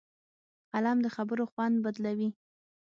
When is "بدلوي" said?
1.85-2.29